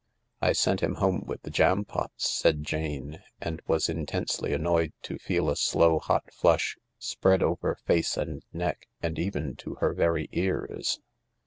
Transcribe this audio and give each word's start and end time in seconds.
"I 0.41 0.53
sent 0.53 0.79
him 0.81 0.95
home 0.95 1.25
with 1.27 1.43
the 1.43 1.51
jampots," 1.51 2.27
said 2.27 2.63
Jane, 2.63 3.21
and 3.39 3.61
was 3.67 3.87
intensely 3.87 4.51
annoyed 4.51 4.93
to 5.03 5.19
feel 5.19 5.47
a 5.47 5.55
slow, 5.55 5.99
hot 5.99 6.33
flush 6.33 6.75
spread 6.97 7.43
over 7.43 7.75
face 7.85 8.17
88 8.17 8.25
THE 8.25 8.31
LARK 8.31 8.45
and 8.51 8.61
iteck, 8.61 8.77
and 9.07 9.19
even 9.19 9.55
to 9.57 9.75
her 9.75 9.93
very 9.93 10.27
eats. 10.31 10.99